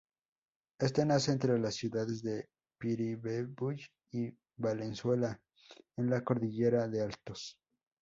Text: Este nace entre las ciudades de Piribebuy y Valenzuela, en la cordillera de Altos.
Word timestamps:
Este 0.79 1.05
nace 1.05 1.31
entre 1.31 1.59
las 1.59 1.75
ciudades 1.75 2.23
de 2.23 2.49
Piribebuy 2.79 3.85
y 4.11 4.35
Valenzuela, 4.57 5.39
en 5.95 6.09
la 6.09 6.23
cordillera 6.23 6.87
de 6.87 7.03
Altos. 7.03 7.59